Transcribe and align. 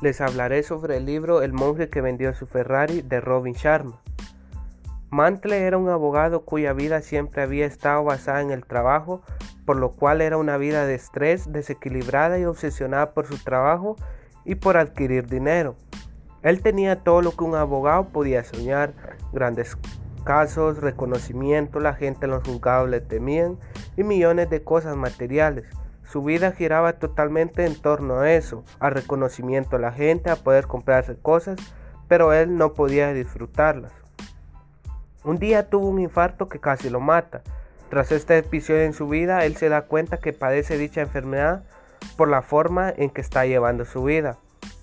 les 0.00 0.20
hablaré 0.20 0.62
sobre 0.62 0.96
el 0.96 1.04
libro 1.04 1.42
El 1.42 1.52
monje 1.52 1.90
que 1.90 2.00
vendió 2.00 2.32
su 2.34 2.46
Ferrari 2.46 3.02
de 3.02 3.20
Robin 3.20 3.54
Sharma. 3.54 4.00
Mantle 5.10 5.66
era 5.66 5.76
un 5.76 5.88
abogado 5.88 6.44
cuya 6.44 6.72
vida 6.72 7.02
siempre 7.02 7.42
había 7.42 7.66
estado 7.66 8.04
basada 8.04 8.40
en 8.40 8.50
el 8.50 8.64
trabajo, 8.64 9.22
por 9.66 9.76
lo 9.76 9.90
cual 9.90 10.20
era 10.20 10.38
una 10.38 10.56
vida 10.56 10.86
de 10.86 10.94
estrés, 10.94 11.52
desequilibrada 11.52 12.38
y 12.38 12.44
obsesionada 12.44 13.12
por 13.12 13.26
su 13.26 13.36
trabajo 13.42 13.96
y 14.44 14.54
por 14.54 14.76
adquirir 14.76 15.26
dinero. 15.26 15.76
Él 16.42 16.62
tenía 16.62 17.02
todo 17.02 17.20
lo 17.20 17.32
que 17.32 17.44
un 17.44 17.54
abogado 17.54 18.08
podía 18.08 18.42
soñar, 18.44 18.94
grandes 19.32 19.76
casos, 20.24 20.78
reconocimiento, 20.78 21.80
la 21.80 21.94
gente 21.94 22.24
en 22.24 22.30
los 22.30 22.46
juzgados 22.46 22.88
le 22.88 23.00
temían 23.00 23.58
y 23.96 24.04
millones 24.04 24.48
de 24.48 24.62
cosas 24.62 24.96
materiales. 24.96 25.66
Su 26.10 26.24
vida 26.24 26.50
giraba 26.50 26.94
totalmente 26.94 27.64
en 27.64 27.80
torno 27.80 28.18
a 28.18 28.32
eso, 28.32 28.64
al 28.80 28.94
reconocimiento 28.94 29.76
de 29.76 29.82
la 29.82 29.92
gente, 29.92 30.28
a 30.28 30.34
poder 30.34 30.66
comprarse 30.66 31.16
cosas, 31.16 31.56
pero 32.08 32.32
él 32.32 32.56
no 32.56 32.72
podía 32.72 33.12
disfrutarlas. 33.12 33.92
Un 35.22 35.38
día 35.38 35.70
tuvo 35.70 35.86
un 35.86 36.00
infarto 36.00 36.48
que 36.48 36.58
casi 36.58 36.90
lo 36.90 36.98
mata. 36.98 37.42
Tras 37.90 38.10
este 38.10 38.38
episodio 38.38 38.82
en 38.82 38.92
su 38.92 39.06
vida, 39.06 39.44
él 39.44 39.54
se 39.54 39.68
da 39.68 39.82
cuenta 39.82 40.16
que 40.16 40.32
padece 40.32 40.78
dicha 40.78 41.00
enfermedad 41.00 41.62
por 42.16 42.28
la 42.28 42.42
forma 42.42 42.92
en 42.96 43.10
que 43.10 43.20
está 43.20 43.46
llevando 43.46 43.84
su 43.84 44.02
vida. 44.02 44.36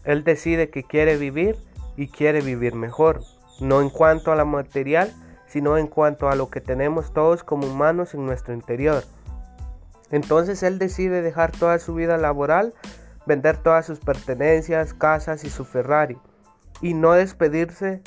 Él 0.06 0.24
decide 0.24 0.70
que 0.70 0.84
quiere 0.84 1.18
vivir 1.18 1.58
y 1.98 2.08
quiere 2.08 2.40
vivir 2.40 2.74
mejor, 2.74 3.20
no 3.60 3.82
en 3.82 3.90
cuanto 3.90 4.32
a 4.32 4.38
la 4.38 4.46
material, 4.46 5.12
sino 5.46 5.78
en 5.78 5.88
cuanto 5.88 6.30
a 6.30 6.36
lo 6.38 6.50
que 6.50 6.62
tenemos 6.62 7.12
todos 7.12 7.44
como 7.44 7.68
humanos 7.68 8.14
en 8.14 8.26
nuestro 8.26 8.54
interior. 8.54 9.04
Entonces 10.12 10.64
él 10.64 10.80
decide 10.80 11.22
dejar 11.22 11.52
toda 11.52 11.80
su 11.80 11.94
vida 11.94 12.18
laboral, 12.18 12.74
vender 13.26 13.58
todas 13.58 13.86
sus 13.86 14.00
pertenencias, 14.00 14.94
casas 14.94 15.44
y 15.44 15.50
su 15.50 15.66
Ferrari, 15.66 16.18
y 16.82 16.94
no 16.94 17.14
despedirse 17.14 18.02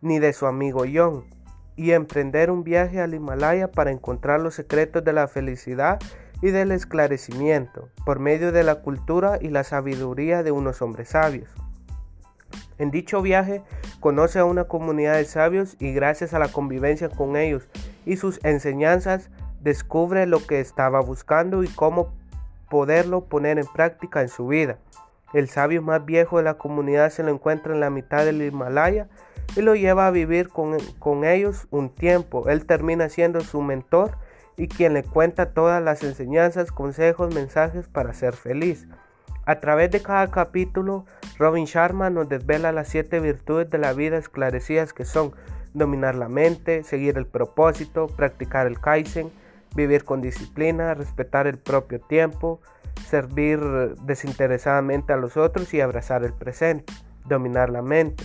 ni 0.00 0.18
de 0.18 0.32
su 0.32 0.46
amigo 0.46 0.84
John, 0.92 1.24
y 1.76 1.92
emprender 1.92 2.50
un 2.50 2.62
viaje 2.62 3.00
al 3.00 3.14
Himalaya 3.14 3.70
para 3.70 3.90
encontrar 3.90 4.40
los 4.40 4.54
secretos 4.54 5.04
de 5.04 5.12
la 5.12 5.28
felicidad 5.28 5.98
y 6.42 6.50
del 6.50 6.72
esclarecimiento, 6.72 7.88
por 8.04 8.18
medio 8.18 8.52
de 8.52 8.64
la 8.64 8.76
cultura 8.76 9.38
y 9.40 9.48
la 9.48 9.64
sabiduría 9.64 10.42
de 10.42 10.52
unos 10.52 10.80
hombres 10.82 11.10
sabios. 11.10 11.50
En 12.78 12.90
dicho 12.90 13.20
viaje 13.20 13.62
conoce 14.00 14.38
a 14.38 14.46
una 14.46 14.64
comunidad 14.64 15.16
de 15.16 15.26
sabios 15.26 15.76
y 15.78 15.92
gracias 15.92 16.32
a 16.32 16.38
la 16.38 16.48
convivencia 16.48 17.10
con 17.10 17.36
ellos 17.36 17.68
y 18.06 18.16
sus 18.16 18.42
enseñanzas 18.42 19.28
descubre 19.60 20.26
lo 20.26 20.44
que 20.46 20.60
estaba 20.60 21.00
buscando 21.00 21.62
y 21.62 21.68
cómo 21.68 22.12
poderlo 22.68 23.24
poner 23.24 23.58
en 23.58 23.66
práctica 23.66 24.22
en 24.22 24.28
su 24.28 24.46
vida. 24.46 24.78
El 25.32 25.48
sabio 25.48 25.82
más 25.82 26.04
viejo 26.04 26.38
de 26.38 26.44
la 26.44 26.54
comunidad 26.54 27.10
se 27.10 27.22
lo 27.22 27.30
encuentra 27.30 27.72
en 27.72 27.80
la 27.80 27.90
mitad 27.90 28.24
del 28.24 28.42
Himalaya 28.42 29.08
y 29.56 29.62
lo 29.62 29.74
lleva 29.74 30.06
a 30.06 30.10
vivir 30.10 30.48
con, 30.48 30.78
con 30.98 31.24
ellos 31.24 31.66
un 31.70 31.90
tiempo. 31.90 32.48
Él 32.48 32.66
termina 32.66 33.08
siendo 33.08 33.40
su 33.40 33.62
mentor 33.62 34.16
y 34.56 34.68
quien 34.68 34.92
le 34.92 35.04
cuenta 35.04 35.52
todas 35.52 35.82
las 35.82 36.02
enseñanzas, 36.02 36.72
consejos, 36.72 37.34
mensajes 37.34 37.86
para 37.88 38.12
ser 38.12 38.34
feliz. 38.34 38.88
A 39.46 39.58
través 39.60 39.90
de 39.90 40.02
cada 40.02 40.28
capítulo, 40.30 41.06
Robin 41.38 41.64
Sharma 41.64 42.10
nos 42.10 42.28
desvela 42.28 42.72
las 42.72 42.88
siete 42.88 43.20
virtudes 43.20 43.70
de 43.70 43.78
la 43.78 43.92
vida 43.92 44.18
esclarecidas 44.18 44.92
que 44.92 45.04
son 45.04 45.32
dominar 45.72 46.14
la 46.14 46.28
mente, 46.28 46.82
seguir 46.84 47.16
el 47.16 47.26
propósito, 47.26 48.06
practicar 48.08 48.66
el 48.66 48.80
Kaizen, 48.80 49.30
vivir 49.74 50.04
con 50.04 50.20
disciplina, 50.20 50.94
respetar 50.94 51.46
el 51.46 51.58
propio 51.58 52.00
tiempo, 52.00 52.60
servir 53.08 53.60
desinteresadamente 54.02 55.12
a 55.12 55.16
los 55.16 55.36
otros 55.36 55.72
y 55.74 55.80
abrazar 55.80 56.24
el 56.24 56.32
presente, 56.32 56.92
dominar 57.26 57.70
la 57.70 57.82
mente. 57.82 58.24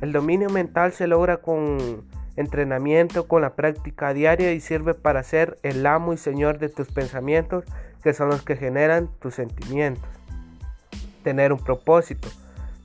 El 0.00 0.12
dominio 0.12 0.48
mental 0.48 0.92
se 0.92 1.06
logra 1.06 1.38
con 1.38 2.04
entrenamiento, 2.36 3.28
con 3.28 3.42
la 3.42 3.54
práctica 3.54 4.14
diaria 4.14 4.52
y 4.52 4.60
sirve 4.60 4.94
para 4.94 5.22
ser 5.22 5.58
el 5.62 5.86
amo 5.86 6.12
y 6.12 6.16
señor 6.16 6.58
de 6.58 6.68
tus 6.68 6.90
pensamientos, 6.90 7.64
que 8.02 8.14
son 8.14 8.28
los 8.28 8.42
que 8.42 8.56
generan 8.56 9.10
tus 9.18 9.34
sentimientos. 9.34 10.08
Tener 11.22 11.52
un 11.52 11.58
propósito. 11.58 12.28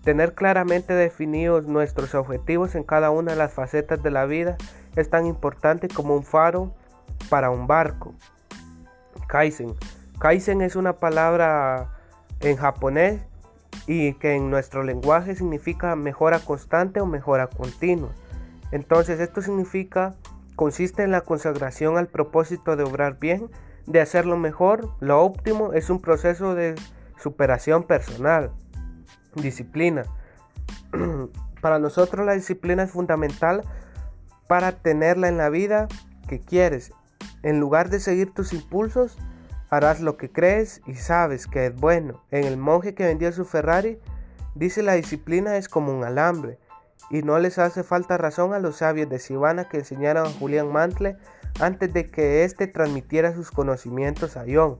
Tener 0.03 0.35
claramente 0.35 0.93
definidos 0.93 1.65
nuestros 1.65 2.13
objetivos 2.15 2.75
en 2.75 2.83
cada 2.83 3.11
una 3.11 3.31
de 3.31 3.37
las 3.37 3.53
facetas 3.53 4.03
de 4.03 4.11
la 4.11 4.25
vida 4.25 4.57
es 4.95 5.09
tan 5.09 5.25
importante 5.25 5.87
como 5.87 6.15
un 6.15 6.23
faro 6.23 6.73
para 7.29 7.49
un 7.49 7.67
barco. 7.67 8.13
Kaizen. 9.27 9.75
Kaizen 10.19 10.61
es 10.61 10.75
una 10.75 10.93
palabra 10.93 11.91
en 12.39 12.57
japonés 12.57 13.21
y 13.87 14.13
que 14.13 14.35
en 14.35 14.49
nuestro 14.49 14.83
lenguaje 14.83 15.35
significa 15.35 15.95
mejora 15.95 16.39
constante 16.39 17.01
o 17.01 17.05
mejora 17.05 17.47
continua. 17.47 18.09
Entonces 18.71 19.19
esto 19.19 19.41
significa, 19.41 20.15
consiste 20.55 21.03
en 21.03 21.11
la 21.11 21.21
consagración 21.21 21.97
al 21.97 22.07
propósito 22.07 22.75
de 22.75 22.83
obrar 22.83 23.19
bien, 23.19 23.49
de 23.85 24.01
hacerlo 24.01 24.37
mejor, 24.37 24.89
lo 24.99 25.21
óptimo 25.21 25.73
es 25.73 25.89
un 25.89 26.01
proceso 26.01 26.55
de 26.55 26.75
superación 27.17 27.83
personal. 27.83 28.51
Disciplina. 29.35 30.03
para 31.61 31.79
nosotros 31.79 32.25
la 32.25 32.33
disciplina 32.33 32.83
es 32.83 32.91
fundamental 32.91 33.63
para 34.47 34.73
tenerla 34.73 35.29
en 35.29 35.37
la 35.37 35.49
vida 35.49 35.87
que 36.27 36.39
quieres. 36.39 36.93
En 37.45 37.59
lugar 37.59 37.91
de 37.91 37.99
seguir 37.99 38.33
tus 38.33 38.53
impulsos, 38.53 39.19
harás 39.69 40.01
lo 40.01 40.17
que 40.17 40.31
crees 40.31 40.81
y 40.87 40.95
sabes 40.95 41.45
que 41.45 41.67
es 41.67 41.75
bueno. 41.75 42.23
En 42.31 42.43
el 42.43 42.57
monje 42.57 42.95
que 42.95 43.05
vendió 43.05 43.31
su 43.31 43.45
Ferrari, 43.45 43.99
dice 44.55 44.81
la 44.81 44.93
disciplina 44.93 45.55
es 45.55 45.69
como 45.69 45.95
un 45.95 46.03
alambre 46.03 46.57
y 47.11 47.21
no 47.21 47.37
les 47.37 47.59
hace 47.59 47.83
falta 47.83 48.17
razón 48.17 48.55
a 48.55 48.59
los 48.59 48.77
sabios 48.77 49.09
de 49.09 49.19
Sivana 49.19 49.69
que 49.69 49.77
enseñaron 49.77 50.25
a 50.25 50.31
Julián 50.31 50.71
Mantle 50.71 51.17
antes 51.59 51.93
de 51.93 52.09
que 52.09 52.45
éste 52.45 52.65
transmitiera 52.65 53.35
sus 53.35 53.51
conocimientos 53.51 54.37
a 54.37 54.45
John. 54.51 54.79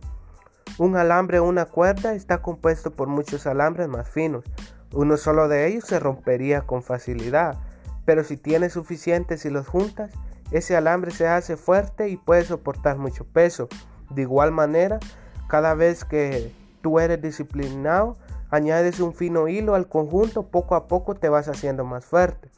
Un 0.79 0.97
alambre 0.97 1.37
o 1.37 1.43
una 1.43 1.65
cuerda 1.65 2.15
está 2.15 2.41
compuesto 2.41 2.89
por 2.89 3.07
muchos 3.07 3.45
alambres 3.45 3.89
más 3.89 4.09
finos. 4.09 4.43
Uno 4.91 5.17
solo 5.17 5.47
de 5.49 5.67
ellos 5.67 5.83
se 5.83 5.99
rompería 5.99 6.61
con 6.61 6.81
facilidad, 6.81 7.59
pero 8.05 8.23
si 8.23 8.37
tienes 8.37 8.73
suficientes 8.73 9.45
y 9.45 9.51
los 9.51 9.67
juntas, 9.67 10.09
ese 10.51 10.75
alambre 10.75 11.11
se 11.11 11.28
hace 11.28 11.57
fuerte 11.57 12.09
y 12.09 12.17
puede 12.17 12.44
soportar 12.44 12.97
mucho 12.97 13.25
peso. 13.25 13.67
De 14.09 14.22
igual 14.22 14.51
manera, 14.51 15.00
cada 15.47 15.73
vez 15.73 16.06
que 16.06 16.51
tú 16.81 17.00
eres 17.00 17.22
disciplinado, 17.22 18.17
añades 18.50 19.00
un 19.00 19.13
fino 19.13 19.47
hilo 19.47 19.75
al 19.75 19.88
conjunto, 19.88 20.44
poco 20.44 20.75
a 20.75 20.88
poco 20.88 21.16
te 21.16 21.29
vas 21.29 21.47
haciendo 21.47 21.84
más 21.84 22.05
fuerte. 22.05 22.50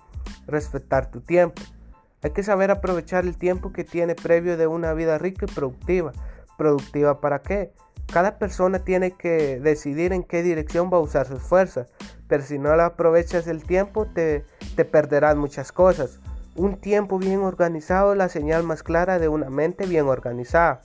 Respetar 0.48 1.10
tu 1.10 1.22
tiempo. 1.22 1.62
Hay 2.24 2.32
que 2.32 2.44
saber 2.44 2.72
aprovechar 2.72 3.26
el 3.26 3.38
tiempo 3.38 3.72
que 3.72 3.84
tiene 3.84 4.16
previo 4.16 4.58
de 4.58 4.68
una 4.68 4.94
vida 4.94 5.18
rica 5.18 5.46
y 5.50 5.54
productiva. 5.54 6.12
¿Productiva 6.58 7.22
para 7.22 7.42
qué? 7.42 7.74
Cada 8.12 8.40
persona 8.40 8.80
tiene 8.80 9.12
que 9.12 9.60
decidir 9.60 10.14
en 10.14 10.24
qué 10.24 10.42
dirección 10.42 10.90
va 10.92 10.98
a 10.98 11.02
usar 11.02 11.28
sus 11.28 11.42
fuerzas, 11.42 11.90
pero 12.28 12.42
si 12.44 12.58
no 12.58 12.76
la 12.76 12.88
aprovechas 12.88 13.48
el 13.48 13.64
tiempo 13.64 14.08
te, 14.08 14.46
te 14.76 14.86
perderás 14.86 15.36
muchas 15.36 15.72
cosas. 15.72 16.20
Un 16.58 16.78
tiempo 16.78 17.20
bien 17.20 17.42
organizado 17.42 18.14
es 18.14 18.18
la 18.18 18.30
señal 18.30 18.64
más 18.64 18.82
clara 18.82 19.20
de 19.20 19.28
una 19.28 19.52
mente 19.52 19.86
bien 19.86 20.08
organizada. 20.08 20.82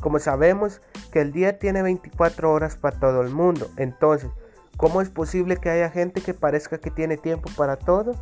Como 0.00 0.18
sabemos 0.18 0.82
que 1.10 1.22
el 1.22 1.32
día 1.32 1.58
tiene 1.58 1.80
24 1.80 2.52
horas 2.52 2.76
para 2.76 3.00
todo 3.00 3.22
el 3.22 3.30
mundo, 3.30 3.70
entonces, 3.78 4.28
¿cómo 4.76 5.00
es 5.00 5.08
posible 5.08 5.56
que 5.56 5.70
haya 5.70 5.88
gente 5.88 6.20
que 6.20 6.34
parezca 6.34 6.76
que 6.76 6.90
tiene 6.90 7.16
tiempo 7.16 7.48
para 7.56 7.76
todo? 7.76 8.16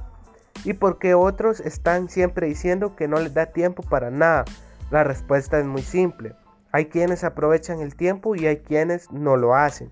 ¿Y 0.64 0.74
por 0.74 1.00
qué 1.00 1.14
otros 1.14 1.58
están 1.58 2.08
siempre 2.08 2.46
diciendo 2.46 2.94
que 2.94 3.08
no 3.08 3.18
les 3.18 3.34
da 3.34 3.46
tiempo 3.46 3.82
para 3.82 4.12
nada? 4.12 4.44
La 4.92 5.02
respuesta 5.02 5.58
es 5.58 5.66
muy 5.66 5.82
simple. 5.82 6.36
Hay 6.70 6.86
quienes 6.86 7.24
aprovechan 7.24 7.80
el 7.80 7.96
tiempo 7.96 8.36
y 8.36 8.46
hay 8.46 8.58
quienes 8.58 9.10
no 9.10 9.36
lo 9.36 9.56
hacen. 9.56 9.90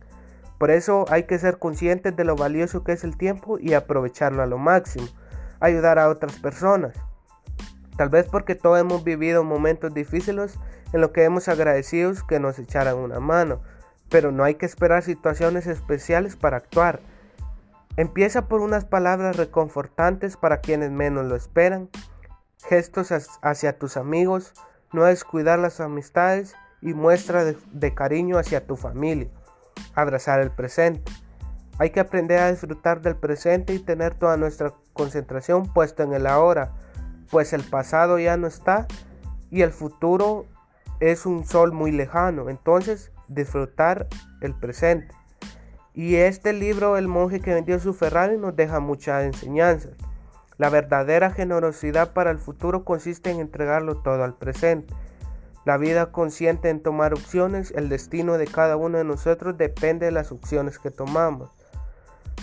Por 0.59 0.71
eso 0.71 1.07
hay 1.09 1.25
que 1.25 1.41
ser 1.41 1.59
conscientes 1.59 2.15
de 2.15 2.23
lo 2.23 2.37
valioso 2.37 2.85
que 2.85 2.93
es 2.93 3.03
el 3.03 3.17
tiempo 3.17 3.59
y 3.59 3.75
aprovecharlo 3.75 4.45
a 4.45 4.47
lo 4.47 4.59
máximo. 4.59 5.09
Ayudar 5.65 5.99
a 5.99 6.11
otras 6.11 6.39
personas. 6.41 6.95
Tal 7.97 8.11
vez 8.11 8.27
porque 8.27 8.55
todos 8.55 8.79
hemos 8.79 9.03
vivido 9.03 9.45
momentos 9.45 9.95
difíciles 9.95 10.59
en 10.93 11.01
lo 11.01 11.11
que 11.11 11.25
hemos 11.25 11.49
agradecidos 11.49 12.23
que 12.23 12.39
nos 12.39 12.59
echaran 12.59 12.99
una 12.99 13.19
mano, 13.19 13.63
pero 14.11 14.31
no 14.31 14.45
hay 14.45 14.57
que 14.57 14.67
esperar 14.67 15.03
situaciones 15.03 15.67
especiales 15.67 16.37
para 16.37 16.59
actuar. 16.59 17.01
Empieza 17.97 18.47
por 18.47 18.61
unas 18.61 18.85
palabras 18.85 19.39
reconfortantes 19.39 20.37
para 20.37 20.61
quienes 20.61 20.91
menos 20.91 21.25
lo 21.25 21.35
esperan, 21.35 21.89
gestos 22.69 23.11
hacia 23.41 23.79
tus 23.79 23.97
amigos, 23.97 24.53
no 24.93 25.05
descuidar 25.05 25.59
las 25.59 25.81
amistades 25.81 26.55
y 26.83 26.93
muestra 26.93 27.43
de 27.43 27.95
cariño 27.95 28.37
hacia 28.37 28.67
tu 28.67 28.77
familia. 28.77 29.31
Abrazar 29.95 30.41
el 30.41 30.51
presente. 30.51 31.11
Hay 31.79 31.89
que 31.89 32.01
aprender 32.01 32.39
a 32.41 32.51
disfrutar 32.51 33.01
del 33.01 33.17
presente 33.17 33.73
y 33.73 33.79
tener 33.79 34.15
toda 34.15 34.37
nuestra 34.37 34.75
concentración 34.95 35.71
puesta 35.71 36.03
en 36.03 36.15
el 36.15 36.27
ahora, 36.27 36.73
pues 37.31 37.53
el 37.53 37.63
pasado 37.63 38.19
ya 38.19 38.39
no 38.39 38.47
está 38.47 38.87
y 39.51 39.61
el 39.61 39.73
futuro 39.73 40.47
es 41.01 41.27
un 41.27 41.45
sol 41.45 41.73
muy 41.73 41.93
lejano, 41.93 42.49
entonces 42.49 43.13
disfrutar 43.29 44.07
el 44.41 44.55
presente. 44.55 45.15
Y 45.93 46.17
este 46.17 46.53
libro, 46.53 46.97
El 46.97 47.07
monje 47.07 47.41
que 47.41 47.55
vendió 47.55 47.79
su 47.79 47.95
Ferrari, 47.95 48.37
nos 48.37 48.57
deja 48.57 48.81
muchas 48.81 49.25
enseñanzas. 49.25 49.93
La 50.57 50.69
verdadera 50.69 51.31
generosidad 51.31 52.13
para 52.13 52.31
el 52.31 52.39
futuro 52.39 52.85
consiste 52.85 53.31
en 53.31 53.41
entregarlo 53.41 53.99
todo 53.99 54.25
al 54.25 54.35
presente. 54.35 54.95
La 55.65 55.77
vida 55.77 56.13
consciente 56.13 56.69
en 56.69 56.83
tomar 56.83 57.15
opciones, 57.15 57.73
el 57.77 57.89
destino 57.89 58.39
de 58.39 58.47
cada 58.47 58.77
uno 58.77 58.99
de 58.99 59.05
nosotros 59.05 59.57
depende 59.57 60.07
de 60.07 60.13
las 60.13 60.31
opciones 60.31 60.79
que 60.79 60.91
tomamos. 60.91 61.51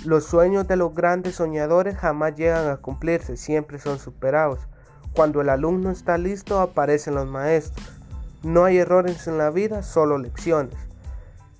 Los 0.03 0.25
sueños 0.25 0.67
de 0.67 0.77
los 0.77 0.95
grandes 0.95 1.35
soñadores 1.35 1.95
jamás 1.95 2.35
llegan 2.35 2.67
a 2.69 2.77
cumplirse, 2.77 3.37
siempre 3.37 3.77
son 3.77 3.99
superados. 3.99 4.67
Cuando 5.13 5.41
el 5.41 5.49
alumno 5.49 5.91
está 5.91 6.17
listo, 6.17 6.59
aparecen 6.59 7.13
los 7.13 7.27
maestros. 7.27 7.87
No 8.41 8.63
hay 8.63 8.79
errores 8.79 9.27
en 9.27 9.37
la 9.37 9.51
vida, 9.51 9.83
solo 9.83 10.17
lecciones. 10.17 10.75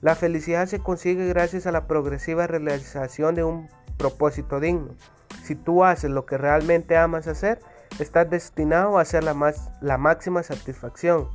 La 0.01 0.15
felicidad 0.15 0.65
se 0.65 0.79
consigue 0.79 1.27
gracias 1.27 1.67
a 1.67 1.71
la 1.71 1.85
progresiva 1.85 2.47
realización 2.47 3.35
de 3.35 3.43
un 3.43 3.69
propósito 3.97 4.59
digno. 4.59 4.95
Si 5.43 5.53
tú 5.53 5.83
haces 5.83 6.09
lo 6.09 6.25
que 6.25 6.39
realmente 6.39 6.97
amas 6.97 7.27
hacer, 7.27 7.59
estás 7.99 8.27
destinado 8.27 8.97
a 8.97 9.01
hacer 9.01 9.23
la, 9.23 9.35
más, 9.35 9.69
la 9.81 9.99
máxima 9.99 10.41
satisfacción. 10.41 11.27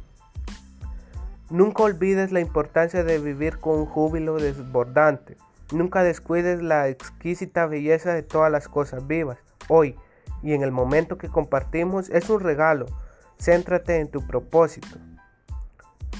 Nunca 1.50 1.84
olvides 1.84 2.32
la 2.32 2.40
importancia 2.40 3.04
de 3.04 3.20
vivir 3.20 3.60
con 3.60 3.78
un 3.78 3.86
júbilo 3.86 4.34
desbordante. 4.34 5.36
Nunca 5.72 6.02
descuides 6.02 6.62
la 6.62 6.88
exquisita 6.88 7.66
belleza 7.66 8.14
de 8.14 8.22
todas 8.22 8.52
las 8.52 8.68
cosas 8.68 9.06
vivas. 9.06 9.38
Hoy 9.68 9.96
y 10.42 10.52
en 10.52 10.62
el 10.62 10.70
momento 10.70 11.18
que 11.18 11.28
compartimos 11.28 12.08
es 12.10 12.30
un 12.30 12.40
regalo. 12.40 12.86
Céntrate 13.38 13.98
en 13.98 14.08
tu 14.08 14.26
propósito. 14.26 14.98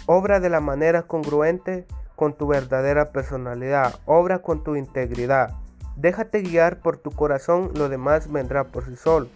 Obra 0.07 0.41
de 0.41 0.51
la 0.51 0.61
manera 0.61 1.03
congruente 1.03 1.87
con 2.17 2.35
tu 2.35 2.49
verdadera 2.49 3.13
personalidad. 3.13 3.95
Obra 4.05 4.41
con 4.41 4.65
tu 4.65 4.75
integridad. 4.75 5.55
Déjate 5.97 6.43
guiar 6.43 6.81
por 6.81 6.97
tu 6.97 7.11
corazón, 7.11 7.71
lo 7.75 7.89
demás 7.89 8.31
vendrá 8.31 8.65
por 8.65 8.85
sí 8.85 8.97
solo. 8.97 9.29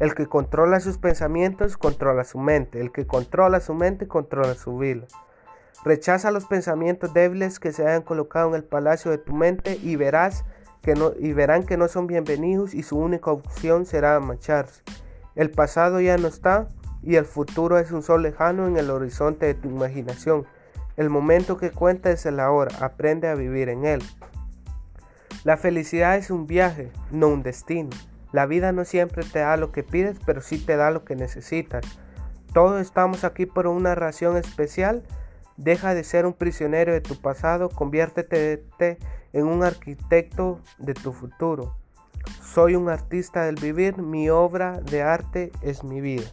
El 0.00 0.14
que 0.14 0.26
controla 0.26 0.80
sus 0.80 0.98
pensamientos 0.98 1.76
controla 1.76 2.24
su 2.24 2.38
mente. 2.38 2.80
El 2.80 2.90
que 2.90 3.06
controla 3.06 3.60
su 3.60 3.74
mente 3.74 4.08
controla 4.08 4.54
su 4.54 4.76
vida. 4.76 5.06
Rechaza 5.84 6.30
los 6.30 6.44
pensamientos 6.44 7.12
débiles 7.12 7.58
que 7.58 7.72
se 7.72 7.86
hayan 7.86 8.02
colocado 8.02 8.48
en 8.50 8.54
el 8.54 8.64
palacio 8.64 9.10
de 9.10 9.18
tu 9.18 9.34
mente 9.34 9.78
y 9.82 9.96
verás 9.96 10.44
que 10.80 10.94
no, 10.94 11.12
y 11.18 11.32
verán 11.32 11.64
que 11.64 11.76
no 11.76 11.88
son 11.88 12.06
bienvenidos 12.06 12.72
y 12.72 12.84
su 12.84 12.96
única 12.98 13.32
opción 13.32 13.84
será 13.84 14.20
marcharse. 14.20 14.82
El 15.34 15.50
pasado 15.50 16.00
ya 16.00 16.16
no 16.18 16.28
está 16.28 16.68
y 17.02 17.16
el 17.16 17.24
futuro 17.24 17.78
es 17.78 17.90
un 17.90 18.02
sol 18.02 18.22
lejano 18.22 18.68
en 18.68 18.76
el 18.76 18.90
horizonte 18.90 19.46
de 19.46 19.54
tu 19.54 19.68
imaginación. 19.68 20.46
El 20.96 21.10
momento 21.10 21.56
que 21.56 21.72
cuenta 21.72 22.10
es 22.10 22.26
el 22.26 22.38
ahora, 22.38 22.72
aprende 22.80 23.26
a 23.26 23.34
vivir 23.34 23.68
en 23.68 23.84
él. 23.84 24.02
La 25.42 25.56
felicidad 25.56 26.16
es 26.16 26.30
un 26.30 26.46
viaje, 26.46 26.92
no 27.10 27.26
un 27.26 27.42
destino. 27.42 27.90
La 28.30 28.46
vida 28.46 28.70
no 28.70 28.84
siempre 28.84 29.24
te 29.24 29.40
da 29.40 29.56
lo 29.56 29.72
que 29.72 29.82
pides, 29.82 30.18
pero 30.24 30.42
sí 30.42 30.58
te 30.58 30.76
da 30.76 30.92
lo 30.92 31.04
que 31.04 31.16
necesitas. 31.16 31.84
Todos 32.54 32.80
estamos 32.80 33.24
aquí 33.24 33.46
por 33.46 33.66
una 33.66 33.96
ración 33.96 34.36
especial 34.36 35.02
Deja 35.56 35.94
de 35.94 36.04
ser 36.04 36.26
un 36.26 36.32
prisionero 36.32 36.92
de 36.92 37.00
tu 37.00 37.16
pasado, 37.16 37.68
conviértete 37.68 38.64
en 39.32 39.46
un 39.46 39.62
arquitecto 39.62 40.60
de 40.78 40.94
tu 40.94 41.12
futuro. 41.12 41.76
Soy 42.42 42.74
un 42.74 42.88
artista 42.88 43.44
del 43.44 43.56
vivir, 43.56 43.98
mi 43.98 44.30
obra 44.30 44.80
de 44.80 45.02
arte 45.02 45.52
es 45.62 45.84
mi 45.84 46.00
vida. 46.00 46.30